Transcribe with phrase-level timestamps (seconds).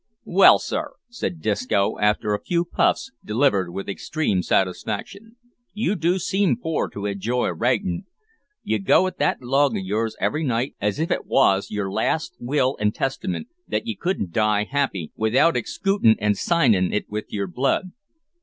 [0.25, 5.35] "Well, sir," said Disco, after a few puffs delivered with extreme satisfaction,
[5.75, 8.07] "you do seem for to enjoy writin'.
[8.63, 12.35] You go at that log of yours every night, as if it wos yer last
[12.39, 17.45] will and testament that ye couldn't die happy without exikootin' an' signin' it with yer
[17.45, 17.91] blood."